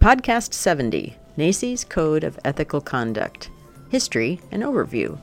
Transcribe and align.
Podcast 0.00 0.54
70 0.54 1.14
NAEYC's 1.36 1.84
Code 1.84 2.24
of 2.24 2.38
Ethical 2.42 2.80
Conduct 2.80 3.50
History 3.90 4.40
and 4.50 4.62
Overview. 4.62 5.20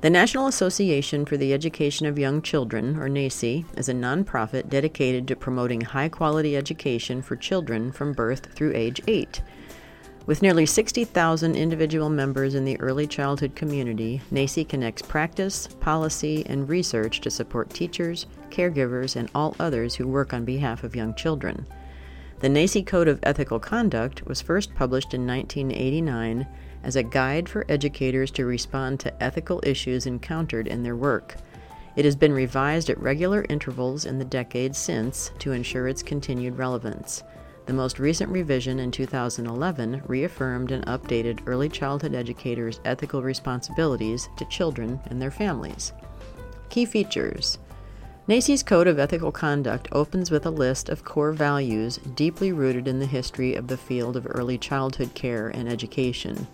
The 0.00 0.10
National 0.10 0.48
Association 0.48 1.24
for 1.24 1.36
the 1.36 1.54
Education 1.54 2.04
of 2.06 2.18
Young 2.18 2.42
Children, 2.42 2.96
or 2.96 3.08
NAEYC, 3.08 3.78
is 3.78 3.88
a 3.88 3.94
nonprofit 3.94 4.68
dedicated 4.68 5.28
to 5.28 5.36
promoting 5.36 5.80
high 5.80 6.08
quality 6.08 6.56
education 6.56 7.22
for 7.22 7.36
children 7.36 7.92
from 7.92 8.12
birth 8.12 8.52
through 8.52 8.72
age 8.74 9.00
8. 9.06 9.40
With 10.26 10.42
nearly 10.42 10.66
60,000 10.66 11.54
individual 11.54 12.10
members 12.10 12.56
in 12.56 12.64
the 12.64 12.80
early 12.80 13.06
childhood 13.06 13.54
community, 13.54 14.20
NAEYC 14.32 14.68
connects 14.68 15.02
practice, 15.02 15.68
policy, 15.68 16.44
and 16.46 16.68
research 16.68 17.20
to 17.20 17.30
support 17.30 17.70
teachers, 17.70 18.26
caregivers, 18.50 19.14
and 19.14 19.30
all 19.36 19.54
others 19.60 19.94
who 19.94 20.08
work 20.08 20.32
on 20.32 20.44
behalf 20.44 20.82
of 20.82 20.96
young 20.96 21.14
children. 21.14 21.64
The 22.44 22.50
NAEYC 22.50 22.84
Code 22.84 23.08
of 23.08 23.20
Ethical 23.22 23.58
Conduct 23.58 24.26
was 24.26 24.42
first 24.42 24.74
published 24.74 25.14
in 25.14 25.26
1989 25.26 26.46
as 26.82 26.94
a 26.94 27.02
guide 27.02 27.48
for 27.48 27.64
educators 27.70 28.30
to 28.32 28.44
respond 28.44 29.00
to 29.00 29.22
ethical 29.22 29.62
issues 29.64 30.04
encountered 30.04 30.66
in 30.66 30.82
their 30.82 30.94
work. 30.94 31.36
It 31.96 32.04
has 32.04 32.14
been 32.14 32.34
revised 32.34 32.90
at 32.90 33.00
regular 33.00 33.46
intervals 33.48 34.04
in 34.04 34.18
the 34.18 34.26
decades 34.26 34.76
since 34.76 35.30
to 35.38 35.52
ensure 35.52 35.88
its 35.88 36.02
continued 36.02 36.58
relevance. 36.58 37.22
The 37.64 37.72
most 37.72 37.98
recent 37.98 38.30
revision 38.30 38.78
in 38.78 38.90
2011 38.90 40.02
reaffirmed 40.06 40.70
and 40.70 40.84
updated 40.84 41.40
early 41.46 41.70
childhood 41.70 42.14
educators' 42.14 42.78
ethical 42.84 43.22
responsibilities 43.22 44.28
to 44.36 44.44
children 44.50 45.00
and 45.06 45.22
their 45.22 45.30
families. 45.30 45.94
Key 46.68 46.84
features 46.84 47.56
NAEYC's 48.26 48.62
Code 48.62 48.86
of 48.86 48.98
Ethical 48.98 49.30
Conduct 49.30 49.86
opens 49.92 50.30
with 50.30 50.46
a 50.46 50.50
list 50.50 50.88
of 50.88 51.04
core 51.04 51.32
values 51.32 51.98
deeply 52.14 52.52
rooted 52.52 52.88
in 52.88 52.98
the 52.98 53.04
history 53.04 53.54
of 53.54 53.68
the 53.68 53.76
field 53.76 54.16
of 54.16 54.26
early 54.30 54.56
childhood 54.56 55.12
care 55.12 55.48
and 55.48 55.68
education. 55.68 56.46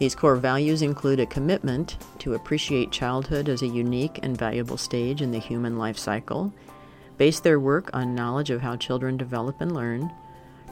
These 0.00 0.16
core 0.16 0.34
values 0.34 0.82
include 0.82 1.20
a 1.20 1.26
commitment 1.26 1.96
to 2.18 2.34
appreciate 2.34 2.90
childhood 2.90 3.48
as 3.48 3.62
a 3.62 3.68
unique 3.68 4.18
and 4.24 4.36
valuable 4.36 4.76
stage 4.76 5.22
in 5.22 5.30
the 5.30 5.38
human 5.38 5.78
life 5.78 5.96
cycle, 5.96 6.52
base 7.18 7.38
their 7.38 7.60
work 7.60 7.88
on 7.94 8.16
knowledge 8.16 8.50
of 8.50 8.60
how 8.60 8.74
children 8.74 9.16
develop 9.16 9.60
and 9.60 9.72
learn, 9.72 10.10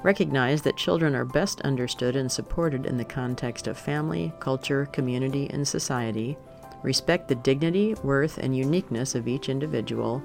recognize 0.03 0.63
that 0.63 0.77
children 0.77 1.15
are 1.15 1.25
best 1.25 1.61
understood 1.61 2.17
and 2.17 2.33
supported 2.33 2.87
in 2.87 2.97
the 2.97 3.05
context 3.05 3.69
of 3.69 3.79
family, 3.79 4.33
culture, 4.41 4.87
community, 4.87 5.49
and 5.51 5.69
society, 5.69 6.37
respect 6.83 7.29
the 7.29 7.37
dignity, 7.37 7.95
worth, 8.03 8.39
and 8.39 8.57
uniqueness 8.57 9.15
of 9.15 9.29
each 9.29 9.49
individual, 9.49 10.21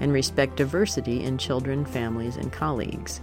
and 0.00 0.12
respect 0.12 0.56
diversity 0.56 1.22
in 1.22 1.38
children, 1.38 1.84
families, 1.84 2.36
and 2.36 2.52
colleagues. 2.52 3.20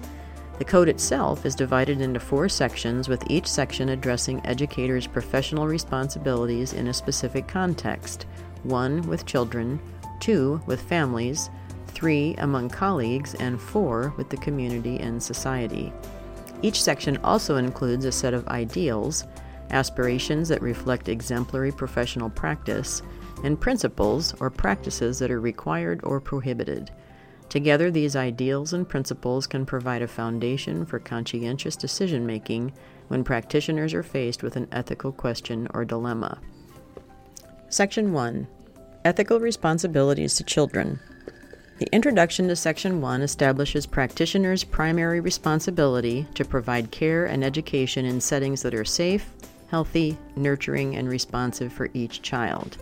The 0.58 0.66
code 0.66 0.90
itself 0.90 1.46
is 1.46 1.54
divided 1.54 2.02
into 2.02 2.20
four 2.20 2.50
sections, 2.50 3.08
with 3.08 3.30
each 3.30 3.46
section 3.46 3.90
addressing 3.90 4.44
educators' 4.46 5.06
professional 5.06 5.68
responsibilities 5.68 6.74
in 6.74 6.88
a 6.88 6.94
specific 6.94 7.48
context 7.48 8.26
one 8.64 9.02
with 9.04 9.26
children, 9.26 9.80
two 10.20 10.60
with 10.66 10.82
families, 10.82 11.50
three 11.88 12.34
among 12.40 12.70
colleagues, 12.70 13.36
and 13.36 13.62
four 13.62 14.14
with 14.18 14.30
the 14.30 14.38
community 14.38 15.00
and 15.00 15.22
society. 15.22 15.94
Each 16.62 16.82
section 16.82 17.18
also 17.18 17.58
includes 17.58 18.06
a 18.06 18.12
set 18.12 18.34
of 18.34 18.48
ideals, 18.48 19.26
aspirations 19.70 20.50
that 20.50 20.62
reflect 20.62 21.08
exemplary 21.08 21.72
professional 21.72 22.30
practice, 22.30 23.04
and 23.44 23.60
principles 23.60 24.34
or 24.40 24.50
practices 24.50 25.20
that 25.20 25.32
are 25.32 25.40
required 25.40 26.00
or 26.04 26.20
prohibited. 26.20 26.92
Together, 27.50 27.90
these 27.90 28.16
ideals 28.16 28.74
and 28.74 28.88
principles 28.88 29.48
can 29.48 29.66
provide 29.66 30.02
a 30.02 30.08
foundation 30.08 30.86
for 30.86 31.00
conscientious 31.00 31.76
decision 31.76 32.26
making 32.26 32.74
when 33.08 33.24
practitioners 33.24 33.94
are 33.94 34.04
faced 34.04 34.44
with 34.44 34.56
an 34.56 34.68
ethical 34.72 35.12
question 35.12 35.68
or 35.74 35.86
dilemma. 35.86 36.40
Section 37.70 38.12
1 38.12 38.48
Ethical 39.06 39.40
Responsibilities 39.40 40.36
to 40.36 40.44
Children. 40.44 41.00
The 41.80 41.88
introduction 41.94 42.48
to 42.48 42.56
Section 42.56 43.02
1 43.02 43.22
establishes 43.22 43.86
practitioners' 43.86 44.64
primary 44.64 45.20
responsibility 45.20 46.28
to 46.34 46.44
provide 46.44 46.92
care 46.92 47.26
and 47.26 47.44
education 47.44 48.04
in 48.04 48.20
settings 48.20 48.64
that 48.64 48.74
are 48.74 48.84
safe, 48.84 49.32
healthy, 49.70 50.18
nurturing, 50.36 50.96
and 50.96 51.08
responsive 51.08 51.72
for 51.72 51.90
each 51.94 52.22
child. 52.22 52.78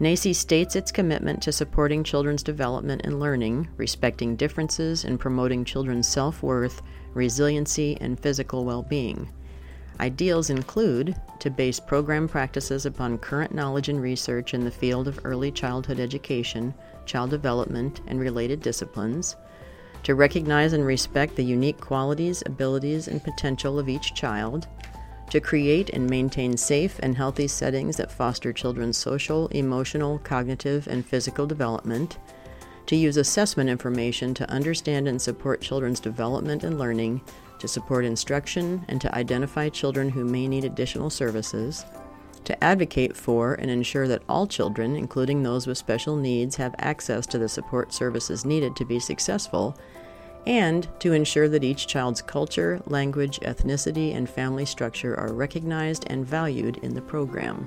NAEYC 0.00 0.32
states 0.34 0.76
its 0.76 0.92
commitment 0.92 1.42
to 1.42 1.50
supporting 1.50 2.04
children's 2.04 2.44
development 2.44 3.00
and 3.02 3.18
learning, 3.18 3.66
respecting 3.76 4.36
differences, 4.36 5.04
and 5.04 5.18
promoting 5.18 5.64
children's 5.64 6.06
self 6.06 6.40
worth, 6.40 6.82
resiliency, 7.14 7.98
and 8.00 8.20
physical 8.20 8.64
well 8.64 8.82
being. 8.82 9.28
Ideals 9.98 10.50
include 10.50 11.16
to 11.40 11.50
base 11.50 11.80
program 11.80 12.28
practices 12.28 12.86
upon 12.86 13.18
current 13.18 13.52
knowledge 13.52 13.88
and 13.88 14.00
research 14.00 14.54
in 14.54 14.64
the 14.64 14.70
field 14.70 15.08
of 15.08 15.18
early 15.24 15.50
childhood 15.50 15.98
education, 15.98 16.72
child 17.04 17.30
development, 17.30 18.00
and 18.06 18.20
related 18.20 18.62
disciplines, 18.62 19.34
to 20.04 20.14
recognize 20.14 20.74
and 20.74 20.86
respect 20.86 21.34
the 21.34 21.42
unique 21.42 21.80
qualities, 21.80 22.44
abilities, 22.46 23.08
and 23.08 23.24
potential 23.24 23.80
of 23.80 23.88
each 23.88 24.14
child, 24.14 24.68
to 25.30 25.40
create 25.40 25.90
and 25.90 26.08
maintain 26.08 26.56
safe 26.56 26.98
and 27.02 27.16
healthy 27.16 27.48
settings 27.48 27.96
that 27.96 28.10
foster 28.10 28.52
children's 28.52 28.96
social, 28.96 29.48
emotional, 29.48 30.18
cognitive, 30.20 30.86
and 30.88 31.04
physical 31.04 31.46
development, 31.46 32.18
to 32.86 32.96
use 32.96 33.16
assessment 33.16 33.68
information 33.68 34.32
to 34.34 34.50
understand 34.50 35.06
and 35.08 35.20
support 35.20 35.60
children's 35.60 36.00
development 36.00 36.64
and 36.64 36.78
learning, 36.78 37.20
to 37.58 37.68
support 37.68 38.04
instruction, 38.04 38.84
and 38.88 39.00
to 39.00 39.14
identify 39.14 39.68
children 39.68 40.08
who 40.08 40.24
may 40.24 40.48
need 40.48 40.64
additional 40.64 41.10
services, 41.10 41.84
to 42.44 42.64
advocate 42.64 43.14
for 43.14 43.54
and 43.54 43.70
ensure 43.70 44.08
that 44.08 44.22
all 44.28 44.46
children, 44.46 44.96
including 44.96 45.42
those 45.42 45.66
with 45.66 45.76
special 45.76 46.16
needs, 46.16 46.56
have 46.56 46.74
access 46.78 47.26
to 47.26 47.38
the 47.38 47.48
support 47.48 47.92
services 47.92 48.46
needed 48.46 48.74
to 48.74 48.86
be 48.86 48.98
successful 48.98 49.76
and 50.46 50.88
to 51.00 51.12
ensure 51.12 51.48
that 51.48 51.64
each 51.64 51.86
child's 51.86 52.22
culture, 52.22 52.80
language, 52.86 53.40
ethnicity, 53.40 54.14
and 54.14 54.28
family 54.28 54.64
structure 54.64 55.18
are 55.18 55.32
recognized 55.32 56.04
and 56.08 56.26
valued 56.26 56.78
in 56.78 56.94
the 56.94 57.02
program. 57.02 57.66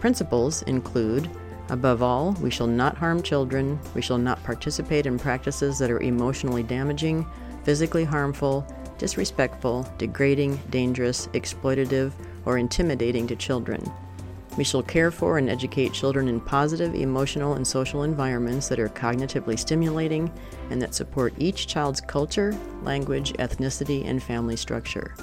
Principles 0.00 0.62
include 0.62 1.30
Above 1.68 2.02
all, 2.02 2.32
we 2.42 2.50
shall 2.50 2.66
not 2.66 2.96
harm 2.98 3.22
children, 3.22 3.78
we 3.94 4.02
shall 4.02 4.18
not 4.18 4.42
participate 4.44 5.06
in 5.06 5.18
practices 5.18 5.78
that 5.78 5.90
are 5.90 6.02
emotionally 6.02 6.62
damaging, 6.62 7.24
physically 7.64 8.04
harmful, 8.04 8.66
disrespectful, 8.98 9.88
degrading, 9.96 10.60
dangerous, 10.70 11.28
exploitative, 11.28 12.12
or 12.44 12.58
intimidating 12.58 13.26
to 13.26 13.36
children. 13.36 13.90
We 14.56 14.64
shall 14.64 14.82
care 14.82 15.10
for 15.10 15.38
and 15.38 15.48
educate 15.48 15.92
children 15.92 16.28
in 16.28 16.40
positive 16.40 16.94
emotional 16.94 17.54
and 17.54 17.66
social 17.66 18.02
environments 18.02 18.68
that 18.68 18.78
are 18.78 18.88
cognitively 18.90 19.58
stimulating 19.58 20.30
and 20.70 20.80
that 20.82 20.94
support 20.94 21.32
each 21.38 21.66
child's 21.66 22.02
culture, 22.02 22.54
language, 22.82 23.32
ethnicity, 23.34 24.06
and 24.06 24.22
family 24.22 24.56
structure. 24.56 25.14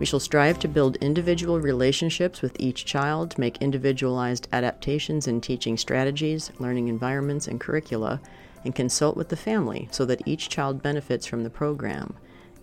We 0.00 0.06
shall 0.06 0.18
strive 0.18 0.58
to 0.60 0.68
build 0.68 0.96
individual 0.96 1.60
relationships 1.60 2.42
with 2.42 2.56
each 2.58 2.86
child, 2.86 3.38
make 3.38 3.58
individualized 3.58 4.48
adaptations 4.50 5.28
in 5.28 5.40
teaching 5.40 5.76
strategies, 5.76 6.50
learning 6.58 6.88
environments, 6.88 7.46
and 7.46 7.60
curricula, 7.60 8.20
and 8.64 8.74
consult 8.74 9.16
with 9.16 9.28
the 9.28 9.36
family 9.36 9.88
so 9.90 10.04
that 10.06 10.22
each 10.26 10.48
child 10.48 10.82
benefits 10.82 11.26
from 11.26 11.44
the 11.44 11.50
program. 11.50 12.14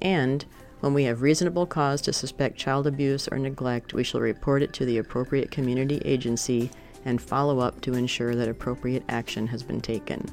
And 0.02 0.46
when 0.80 0.94
we 0.94 1.04
have 1.06 1.22
reasonable 1.22 1.66
cause 1.66 2.02
to 2.02 2.14
suspect 2.14 2.58
child 2.58 2.86
abuse 2.86 3.28
or 3.28 3.38
neglect, 3.38 3.94
we 3.94 4.04
shall 4.04 4.22
report 4.22 4.62
it 4.62 4.74
to 4.74 4.86
the 4.86 5.00
appropriate 5.00 5.50
community 5.50 6.02
agency 6.06 6.70
and 7.06 7.22
follow 7.22 7.60
up 7.60 7.82
to 7.82 7.94
ensure 7.94 8.36
that 8.36 8.50
appropriate 8.50 9.04
action 9.10 9.48
has 9.48 9.64
been 9.64 9.82
taken. 9.82 10.26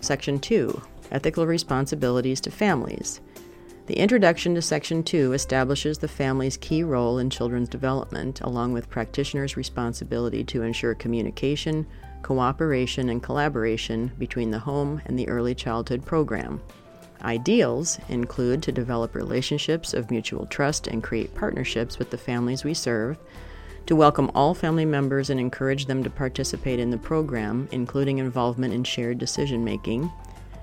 Section 0.00 0.38
2 0.38 0.82
Ethical 1.10 1.46
Responsibilities 1.46 2.40
to 2.40 2.50
Families. 2.50 3.20
The 3.86 3.98
introduction 3.98 4.54
to 4.54 4.62
Section 4.62 5.02
2 5.02 5.32
establishes 5.32 5.98
the 5.98 6.08
family's 6.08 6.56
key 6.56 6.84
role 6.84 7.18
in 7.18 7.28
children's 7.28 7.68
development, 7.68 8.40
along 8.40 8.72
with 8.72 8.88
practitioners' 8.88 9.56
responsibility 9.56 10.44
to 10.44 10.62
ensure 10.62 10.94
communication, 10.94 11.86
cooperation, 12.22 13.08
and 13.08 13.22
collaboration 13.22 14.12
between 14.18 14.50
the 14.50 14.60
home 14.60 15.02
and 15.06 15.18
the 15.18 15.28
early 15.28 15.54
childhood 15.54 16.06
program. 16.06 16.60
Ideals 17.22 18.00
include 18.08 18.62
to 18.64 18.72
develop 18.72 19.14
relationships 19.14 19.94
of 19.94 20.10
mutual 20.10 20.46
trust 20.46 20.88
and 20.88 21.02
create 21.02 21.34
partnerships 21.34 21.98
with 21.98 22.10
the 22.10 22.18
families 22.18 22.64
we 22.64 22.74
serve, 22.74 23.16
to 23.86 23.96
welcome 23.96 24.30
all 24.34 24.54
family 24.54 24.84
members 24.84 25.30
and 25.30 25.38
encourage 25.38 25.86
them 25.86 26.02
to 26.02 26.10
participate 26.10 26.80
in 26.80 26.90
the 26.90 26.98
program, 26.98 27.68
including 27.70 28.18
involvement 28.18 28.74
in 28.74 28.82
shared 28.82 29.18
decision 29.18 29.64
making, 29.64 30.10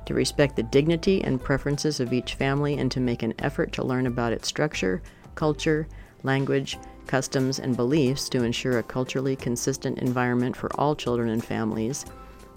to 0.05 0.13
respect 0.13 0.55
the 0.55 0.63
dignity 0.63 1.23
and 1.23 1.41
preferences 1.41 1.99
of 1.99 2.11
each 2.11 2.33
family 2.33 2.77
and 2.77 2.91
to 2.91 2.99
make 2.99 3.23
an 3.23 3.33
effort 3.39 3.71
to 3.73 3.83
learn 3.83 4.07
about 4.07 4.33
its 4.33 4.47
structure, 4.47 5.01
culture, 5.35 5.87
language, 6.23 6.77
customs, 7.07 7.59
and 7.59 7.75
beliefs 7.75 8.27
to 8.29 8.43
ensure 8.43 8.79
a 8.79 8.83
culturally 8.83 9.35
consistent 9.35 9.97
environment 9.99 10.55
for 10.55 10.69
all 10.79 10.95
children 10.95 11.29
and 11.29 11.43
families 11.43 12.05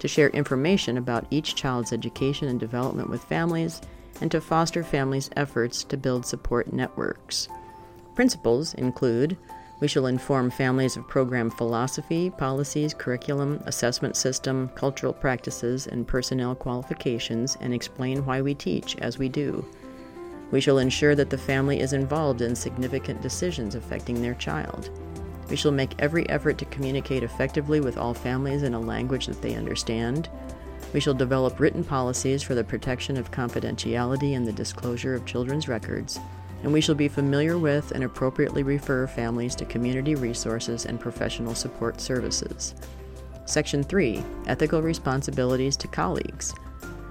to 0.03 0.09
share 0.09 0.31
information 0.31 0.99
about 0.99 1.25
each 1.31 1.55
child's 1.55 1.93
education 1.93 2.49
and 2.49 2.59
development 2.59 3.09
with 3.09 3.23
families, 3.23 3.81
and 4.21 4.33
to 4.33 4.41
foster 4.41 4.83
families' 4.83 5.31
efforts 5.37 5.85
to 5.85 5.97
build 5.97 6.27
support 6.27 6.73
networks. 6.73 7.49
Principles 8.17 8.75
include 8.75 9.37
we 9.79 9.87
shall 9.87 10.07
inform 10.07 10.51
families 10.51 10.97
of 10.97 11.07
program 11.07 11.51
philosophy, 11.51 12.31
policies, 12.31 12.95
curriculum, 12.95 13.63
assessment 13.67 14.17
system, 14.17 14.71
cultural 14.75 15.13
practices, 15.13 15.87
and 15.87 16.07
personnel 16.07 16.57
qualifications 16.57 17.57
and 17.61 17.73
explain 17.73 18.27
why 18.27 18.43
we 18.43 18.55
teach 18.55 18.97
as 18.99 19.19
we 19.19 19.29
do. 19.29 19.65
We 20.51 20.61
shall 20.61 20.79
ensure 20.79 21.15
that 21.15 21.31
the 21.31 21.39
family 21.39 21.79
is 21.79 21.93
involved 21.93 22.43
in 22.43 22.57
significant 22.57 23.23
decisions 23.23 23.77
affecting 23.77 24.21
their 24.21 24.35
child. 24.35 24.91
We 25.53 25.57
shall 25.57 25.71
make 25.71 25.95
every 26.01 26.29
effort 26.29 26.59
to 26.59 26.65
communicate 26.65 27.23
effectively 27.23 27.79
with 27.79 27.97
all 27.97 28.15
families 28.15 28.65
in 28.65 28.75
a 28.75 28.81
language 28.81 29.27
that 29.27 29.41
they 29.41 29.55
understand. 29.55 30.29
We 30.93 30.99
shall 30.99 31.15
develop 31.15 31.61
written 31.61 31.85
policies 31.85 32.43
for 32.43 32.57
the 32.57 32.65
protection 32.65 33.17
of 33.17 33.31
confidentiality 33.31 34.37
and 34.37 34.45
the 34.45 34.53
disclosure 34.53 35.15
of 35.15 35.25
children's 35.25 35.69
records 35.69 36.19
and 36.63 36.73
we 36.73 36.81
shall 36.81 36.95
be 36.95 37.09
familiar 37.09 37.59
with 37.59 37.91
and 37.93 38.05
appropriately 38.05 38.63
refer 38.63 39.07
families 39.07 39.55
to 39.57 39.65
community 39.65 40.15
resources 40.15 40.87
and 40.87 41.01
professional 41.01 41.55
support 41.55 42.01
services. 42.01 42.75
Section 43.45 43.83
3 43.83 44.23
Ethical 44.47 44.83
Responsibilities 44.83 45.77
to 45.77 45.89
Colleagues. 45.89 46.55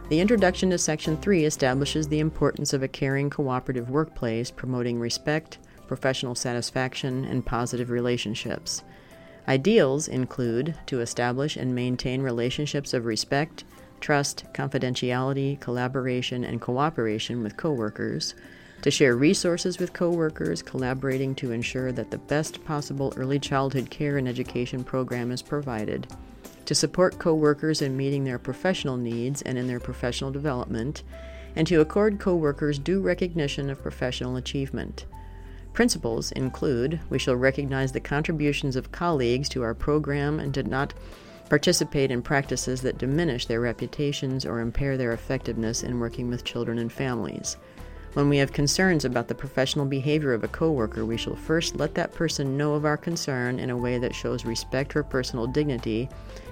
The 0.10 0.20
introduction 0.20 0.70
to 0.72 0.78
Section 0.78 1.18
3 1.18 1.46
establishes 1.46 2.08
the 2.08 2.20
importance 2.20 2.74
of 2.74 2.84
a 2.84 2.88
caring, 2.88 3.30
cooperative 3.30 3.90
workplace 3.90 4.52
promoting 4.52 5.00
respect, 5.00 5.60
professional 5.92 6.36
satisfaction, 6.36 7.26
and 7.26 7.46
positive 7.46 7.90
relationships. 7.90 8.82
Ideals 9.46 10.08
include 10.08 10.74
to 10.86 11.02
establish 11.02 11.58
and 11.58 11.76
maintain 11.76 12.22
relationships 12.22 12.94
of 12.94 13.04
respect, 13.04 13.66
trust, 14.00 14.46
confidentiality, 14.54 15.60
collaboration, 15.60 16.46
and 16.46 16.62
cooperation 16.62 17.44
with 17.44 17.58
coworkers 17.58 18.36
to 18.84 18.90
share 18.90 19.18
resources 19.18 19.80
with 19.80 19.92
coworkers, 19.92 20.62
collaborating 20.62 21.36
to 21.36 21.52
ensure 21.52 21.92
that 21.92 22.10
the 22.10 22.18
best 22.20 22.64
possible 22.64 23.14
early 23.18 23.38
childhood 23.38 23.90
care 23.90 24.18
and 24.18 24.30
education 24.30 24.86
program 24.86 25.30
is 25.30 25.42
provided, 25.42 26.08
to 26.64 26.74
support 26.74 27.20
coworkers 27.20 27.82
in 27.82 27.98
meeting 27.98 28.24
their 28.24 28.40
professional 28.40 28.96
needs 28.96 29.42
and 29.42 29.58
in 29.58 29.68
their 29.68 29.82
professional 29.82 30.32
development, 30.32 31.04
and 31.58 31.68
to 31.68 31.82
accord 31.82 32.18
coworkers 32.18 32.80
due 32.80 33.02
recognition 33.02 33.70
of 33.70 33.82
professional 33.82 34.38
achievement. 34.38 35.06
Principles 35.74 36.32
include 36.34 37.00
we 37.10 37.18
shall 37.18 37.36
recognize 37.36 37.92
the 37.92 38.00
contributions 38.00 38.76
of 38.76 38.92
colleagues 38.92 39.48
to 39.50 39.64
our 39.64 39.74
program 39.74 40.40
and 40.40 40.54
to 40.54 40.64
not 40.64 40.94
participate 41.50 42.12
in 42.12 42.22
practices 42.22 42.82
that 42.82 42.98
diminish 42.98 43.46
their 43.46 43.62
reputations 43.62 44.46
or 44.46 44.60
impair 44.60 44.98
their 44.98 45.12
effectiveness 45.12 45.84
in 45.84 46.00
working 46.00 46.30
with 46.30 46.44
children 46.44 46.78
and 46.78 46.92
families. 46.92 47.58
When 48.14 48.28
we 48.28 48.38
have 48.38 48.52
concerns 48.52 49.06
about 49.06 49.30
the 49.30 49.36
professional 49.36 49.86
behavior 49.86 50.34
of 50.34 50.44
a 50.44 50.50
coworker, 50.50 51.06
we 51.06 51.16
shall 51.16 51.36
first 51.36 51.78
let 51.78 51.96
that 51.96 52.14
person 52.14 52.58
know 52.58 52.74
of 52.74 52.84
our 52.84 52.98
concern 52.98 53.58
in 53.58 53.70
a 53.70 53.78
way 53.78 53.98
that 53.98 54.14
shows 54.14 54.44
respect 54.44 54.92
for 54.92 55.04
personal 55.04 55.48
dignity 55.48 56.10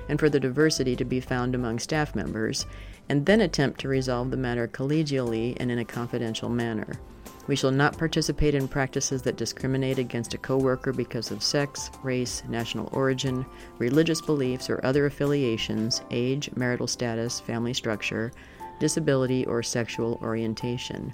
and 0.08 0.18
for 0.18 0.30
the 0.30 0.40
diversity 0.40 0.96
to 0.96 1.04
be 1.04 1.20
found 1.20 1.56
among 1.56 1.80
staff 1.80 2.16
members, 2.16 2.66
and 3.10 3.26
then 3.26 3.42
attempt 3.42 3.82
to 3.82 3.90
resolve 3.90 4.32
the 4.32 4.38
matter 4.38 4.70
collegially 4.70 5.56
and 5.60 5.70
in 5.70 5.80
a 5.80 5.86
confidential 5.86 6.48
manner. 6.48 6.94
We 7.50 7.56
shall 7.56 7.72
not 7.72 7.98
participate 7.98 8.54
in 8.54 8.68
practices 8.68 9.24
that 9.24 9.36
discriminate 9.36 9.98
against 9.98 10.36
a 10.36 10.38
coworker 10.38 10.94
because 10.94 11.32
of 11.32 11.42
sex, 11.42 11.90
race, 12.04 12.44
national 12.48 12.92
origin, 12.94 13.44
religious 13.80 14.22
beliefs, 14.22 14.70
or 14.70 14.80
other 14.86 15.08
affiliations, 15.08 16.04
age, 16.12 16.52
marital 16.56 16.86
status, 16.86 17.40
family 17.40 17.74
structure, 17.74 18.32
disability, 18.80 19.48
or 19.48 19.64
sexual 19.64 20.20
orientation. 20.22 21.12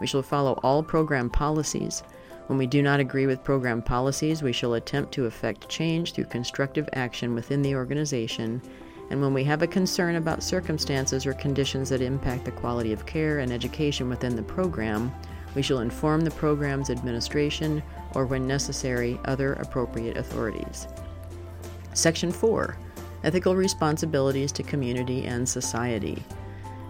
We 0.00 0.08
shall 0.08 0.22
follow 0.22 0.58
all 0.64 0.82
program 0.82 1.30
policies. 1.30 2.02
When 2.48 2.58
we 2.58 2.66
do 2.66 2.82
not 2.82 2.98
agree 2.98 3.28
with 3.28 3.44
program 3.44 3.80
policies, 3.80 4.42
we 4.42 4.52
shall 4.52 4.74
attempt 4.74 5.12
to 5.12 5.26
effect 5.26 5.68
change 5.68 6.14
through 6.14 6.24
constructive 6.24 6.88
action 6.94 7.32
within 7.32 7.62
the 7.62 7.76
organization. 7.76 8.60
And 9.10 9.22
when 9.22 9.32
we 9.32 9.44
have 9.44 9.62
a 9.62 9.68
concern 9.68 10.16
about 10.16 10.42
circumstances 10.42 11.26
or 11.26 11.32
conditions 11.34 11.90
that 11.90 12.02
impact 12.02 12.44
the 12.44 12.50
quality 12.50 12.92
of 12.92 13.06
care 13.06 13.38
and 13.38 13.52
education 13.52 14.08
within 14.08 14.34
the 14.34 14.42
program, 14.42 15.12
we 15.56 15.62
shall 15.62 15.80
inform 15.80 16.20
the 16.20 16.30
program's 16.30 16.90
administration 16.90 17.82
or, 18.14 18.26
when 18.26 18.46
necessary, 18.46 19.18
other 19.24 19.54
appropriate 19.54 20.18
authorities. 20.18 20.86
Section 21.94 22.30
4 22.30 22.76
Ethical 23.24 23.56
Responsibilities 23.56 24.52
to 24.52 24.62
Community 24.62 25.24
and 25.24 25.48
Society. 25.48 26.22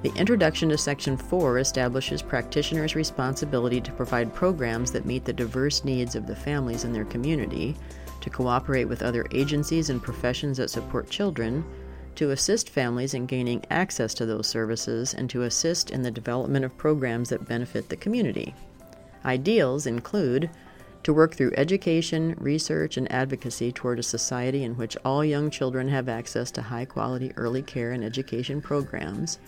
The 0.02 0.12
introduction 0.16 0.68
to 0.70 0.76
Section 0.76 1.16
4 1.16 1.58
establishes 1.58 2.22
practitioners' 2.22 2.96
responsibility 2.96 3.80
to 3.80 3.92
provide 3.92 4.34
programs 4.34 4.90
that 4.90 5.06
meet 5.06 5.24
the 5.24 5.32
diverse 5.32 5.84
needs 5.84 6.16
of 6.16 6.26
the 6.26 6.36
families 6.36 6.84
in 6.84 6.92
their 6.92 7.04
community, 7.04 7.76
to 8.20 8.30
cooperate 8.30 8.86
with 8.86 9.02
other 9.02 9.26
agencies 9.30 9.90
and 9.90 10.02
professions 10.02 10.56
that 10.56 10.70
support 10.70 11.08
children, 11.08 11.64
to 12.16 12.30
assist 12.30 12.68
families 12.68 13.14
in 13.14 13.26
gaining 13.26 13.64
access 13.70 14.12
to 14.14 14.26
those 14.26 14.46
services, 14.46 15.14
and 15.14 15.30
to 15.30 15.42
assist 15.42 15.90
in 15.90 16.02
the 16.02 16.10
development 16.10 16.64
of 16.64 16.76
programs 16.76 17.28
that 17.28 17.48
benefit 17.48 17.88
the 17.88 17.96
community. 17.96 18.54
Ideals 19.24 19.86
include 19.86 20.50
to 21.02 21.14
work 21.14 21.34
through 21.34 21.52
education, 21.56 22.34
research, 22.38 22.96
and 22.96 23.10
advocacy 23.12 23.70
toward 23.70 23.98
a 24.00 24.02
society 24.02 24.64
in 24.64 24.76
which 24.76 24.96
all 25.04 25.24
young 25.24 25.50
children 25.50 25.88
have 25.88 26.08
access 26.08 26.50
to 26.50 26.62
high 26.62 26.84
quality 26.84 27.32
early 27.36 27.62
care 27.62 27.92
and 27.92 28.02
education 28.02 28.60
programs 28.60 29.38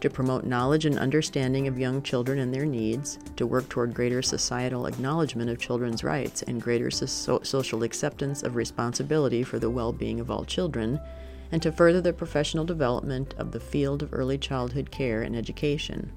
to 0.00 0.10
promote 0.10 0.44
knowledge 0.44 0.86
and 0.86 0.98
understanding 0.98 1.66
of 1.66 1.78
young 1.78 2.02
children 2.02 2.38
and 2.38 2.54
their 2.54 2.64
needs, 2.64 3.18
to 3.36 3.46
work 3.46 3.68
toward 3.68 3.94
greater 3.94 4.22
societal 4.22 4.86
acknowledgement 4.86 5.50
of 5.50 5.58
children's 5.58 6.04
rights 6.04 6.42
and 6.42 6.62
greater 6.62 6.90
so- 6.90 7.40
social 7.42 7.82
acceptance 7.82 8.42
of 8.42 8.56
responsibility 8.56 9.42
for 9.42 9.58
the 9.58 9.70
well 9.70 9.92
being 9.92 10.20
of 10.20 10.30
all 10.30 10.44
children, 10.44 11.00
and 11.52 11.62
to 11.62 11.72
further 11.72 12.00
the 12.00 12.12
professional 12.12 12.64
development 12.64 13.34
of 13.38 13.52
the 13.52 13.60
field 13.60 14.02
of 14.02 14.12
early 14.12 14.38
childhood 14.38 14.90
care 14.90 15.22
and 15.22 15.34
education. 15.34 16.12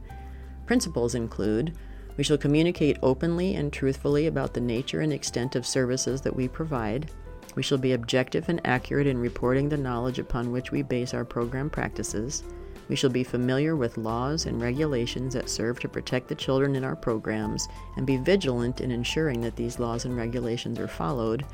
Principles 0.65 1.15
include 1.15 1.73
we 2.17 2.23
shall 2.23 2.37
communicate 2.37 2.97
openly 3.01 3.55
and 3.55 3.71
truthfully 3.71 4.27
about 4.27 4.53
the 4.53 4.61
nature 4.61 5.01
and 5.01 5.13
extent 5.13 5.55
of 5.55 5.65
services 5.65 6.21
that 6.21 6.35
we 6.35 6.47
provide. 6.47 7.09
We 7.55 7.63
shall 7.63 7.77
be 7.77 7.93
objective 7.93 8.49
and 8.49 8.61
accurate 8.65 9.07
in 9.07 9.17
reporting 9.17 9.69
the 9.69 9.77
knowledge 9.77 10.19
upon 10.19 10.51
which 10.51 10.71
we 10.71 10.81
base 10.81 11.13
our 11.13 11.25
program 11.25 11.69
practices. 11.69 12.43
We 12.89 12.95
shall 12.95 13.09
be 13.09 13.23
familiar 13.23 13.75
with 13.75 13.97
laws 13.97 14.45
and 14.45 14.61
regulations 14.61 15.33
that 15.33 15.49
serve 15.49 15.79
to 15.79 15.89
protect 15.89 16.27
the 16.27 16.35
children 16.35 16.75
in 16.75 16.83
our 16.83 16.95
programs 16.95 17.67
and 17.95 18.05
be 18.05 18.17
vigilant 18.17 18.81
in 18.81 18.91
ensuring 18.91 19.41
that 19.41 19.55
these 19.55 19.79
laws 19.79 20.05
and 20.05 20.15
regulations 20.15 20.77
are 20.77 20.87
followed. 20.87 21.45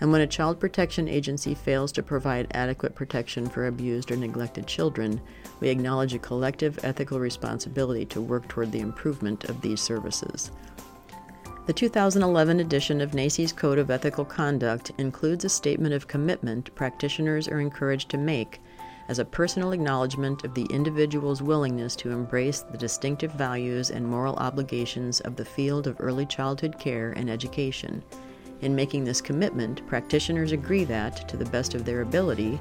And 0.00 0.10
when 0.10 0.20
a 0.20 0.26
child 0.26 0.60
protection 0.60 1.08
agency 1.08 1.54
fails 1.54 1.92
to 1.92 2.02
provide 2.02 2.48
adequate 2.52 2.94
protection 2.94 3.48
for 3.48 3.66
abused 3.66 4.10
or 4.10 4.16
neglected 4.16 4.66
children, 4.66 5.20
we 5.60 5.68
acknowledge 5.68 6.14
a 6.14 6.18
collective 6.18 6.78
ethical 6.84 7.20
responsibility 7.20 8.04
to 8.06 8.20
work 8.20 8.48
toward 8.48 8.72
the 8.72 8.80
improvement 8.80 9.44
of 9.44 9.60
these 9.60 9.80
services. 9.80 10.50
The 11.66 11.72
2011 11.72 12.60
edition 12.60 13.00
of 13.00 13.12
NAEYC's 13.12 13.52
Code 13.52 13.78
of 13.78 13.90
Ethical 13.90 14.26
Conduct 14.26 14.92
includes 14.98 15.46
a 15.46 15.48
statement 15.48 15.94
of 15.94 16.06
commitment 16.06 16.74
practitioners 16.74 17.48
are 17.48 17.60
encouraged 17.60 18.10
to 18.10 18.18
make 18.18 18.60
as 19.08 19.18
a 19.18 19.24
personal 19.24 19.72
acknowledgement 19.72 20.44
of 20.44 20.54
the 20.54 20.66
individual's 20.66 21.42
willingness 21.42 21.96
to 21.96 22.10
embrace 22.10 22.60
the 22.60 22.78
distinctive 22.78 23.32
values 23.32 23.90
and 23.90 24.06
moral 24.06 24.36
obligations 24.36 25.20
of 25.20 25.36
the 25.36 25.44
field 25.44 25.86
of 25.86 25.96
early 26.00 26.26
childhood 26.26 26.78
care 26.78 27.12
and 27.12 27.30
education. 27.30 28.02
In 28.64 28.74
making 28.74 29.04
this 29.04 29.20
commitment, 29.20 29.86
practitioners 29.86 30.52
agree 30.52 30.84
that, 30.84 31.28
to 31.28 31.36
the 31.36 31.44
best 31.44 31.74
of 31.74 31.84
their 31.84 32.00
ability, 32.00 32.58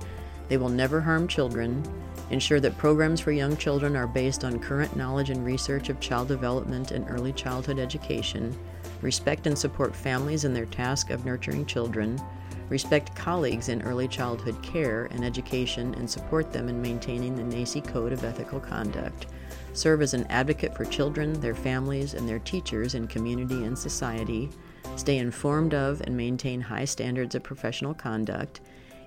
they 0.49 0.57
will 0.57 0.67
never 0.67 0.99
harm 0.99 1.29
children, 1.29 1.81
ensure 2.29 2.59
that 2.59 2.77
programs 2.77 3.21
for 3.21 3.31
young 3.31 3.55
children 3.55 3.95
are 3.95 4.05
based 4.05 4.43
on 4.43 4.59
current 4.59 4.97
knowledge 4.97 5.29
and 5.29 5.45
research 5.45 5.87
of 5.87 6.01
child 6.01 6.27
development 6.27 6.91
and 6.91 7.05
early 7.07 7.31
childhood 7.31 7.79
education, 7.79 8.53
respect 9.01 9.47
and 9.47 9.57
support 9.57 9.95
families 9.95 10.43
in 10.43 10.53
their 10.53 10.65
task 10.65 11.09
of 11.09 11.23
nurturing 11.23 11.65
children, 11.65 12.21
respect 12.67 13.15
colleagues 13.15 13.69
in 13.69 13.81
early 13.83 14.09
childhood 14.09 14.61
care 14.61 15.05
and 15.05 15.23
education, 15.23 15.93
and 15.93 16.09
support 16.09 16.51
them 16.51 16.67
in 16.67 16.81
maintaining 16.81 17.33
the 17.33 17.55
NAEYC 17.55 17.87
Code 17.87 18.11
of 18.11 18.25
Ethical 18.25 18.59
Conduct. 18.59 19.27
Serve 19.71 20.01
as 20.01 20.13
an 20.13 20.27
advocate 20.29 20.75
for 20.75 20.83
children, 20.83 21.31
their 21.39 21.55
families, 21.55 22.13
and 22.13 22.27
their 22.27 22.39
teachers 22.39 22.93
in 22.93 23.07
community 23.07 23.63
and 23.63 23.79
society. 23.79 24.49
Stay 24.95 25.17
informed 25.17 25.73
of 25.73 26.01
and 26.01 26.15
maintain 26.15 26.61
high 26.61 26.85
standards 26.85 27.35
of 27.35 27.43
professional 27.43 27.93
conduct. 27.93 28.61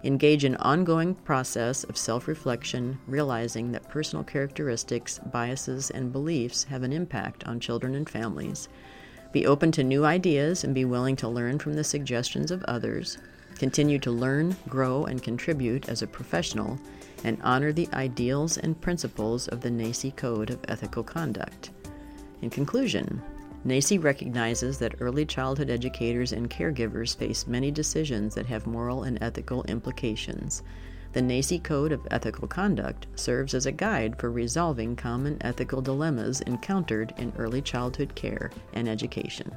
Engage 0.04 0.44
in 0.44 0.54
ongoing 0.56 1.14
process 1.14 1.84
of 1.84 1.96
self-reflection, 1.96 2.98
realizing 3.06 3.72
that 3.72 3.88
personal 3.88 4.22
characteristics, 4.22 5.18
biases, 5.32 5.90
and 5.90 6.12
beliefs 6.12 6.64
have 6.64 6.82
an 6.82 6.92
impact 6.92 7.44
on 7.44 7.60
children 7.60 7.94
and 7.94 8.10
families. 8.10 8.68
Be 9.32 9.46
open 9.46 9.72
to 9.72 9.82
new 9.82 10.04
ideas 10.04 10.64
and 10.64 10.74
be 10.74 10.84
willing 10.84 11.16
to 11.16 11.28
learn 11.28 11.58
from 11.58 11.72
the 11.72 11.84
suggestions 11.84 12.50
of 12.50 12.62
others. 12.64 13.18
Continue 13.58 13.98
to 14.00 14.10
learn, 14.10 14.54
grow, 14.68 15.04
and 15.04 15.22
contribute 15.22 15.88
as 15.88 16.02
a 16.02 16.06
professional, 16.06 16.78
and 17.24 17.38
honor 17.42 17.72
the 17.72 17.88
ideals 17.94 18.58
and 18.58 18.80
principles 18.80 19.48
of 19.48 19.62
the 19.62 19.70
NAEYC 19.70 20.14
Code 20.16 20.50
of 20.50 20.60
Ethical 20.68 21.02
Conduct. 21.02 21.70
In 22.42 22.50
conclusion, 22.50 23.22
NAEYC 23.66 24.04
recognizes 24.04 24.78
that 24.78 24.94
early 25.00 25.26
childhood 25.26 25.70
educators 25.70 26.32
and 26.32 26.49
caregivers 26.49 27.16
face 27.16 27.49
many 27.49 27.73
decisions 27.73 28.37
that 28.37 28.46
have 28.46 28.64
moral 28.64 29.02
and 29.02 29.18
ethical 29.20 29.64
implications. 29.64 30.62
The 31.14 31.20
NAEYC 31.20 31.64
Code 31.64 31.90
of 31.90 32.06
Ethical 32.12 32.46
Conduct 32.46 33.08
serves 33.16 33.54
as 33.54 33.66
a 33.66 33.73
guide 33.73 34.20
for 34.20 34.30
resolving 34.30 34.94
common 34.94 35.38
ethical 35.40 35.82
dilemmas 35.82 36.42
encountered 36.42 37.12
in 37.18 37.32
early 37.37 37.61
childhood 37.61 38.14
care 38.14 38.52
and 38.73 38.88
education. 38.88 39.52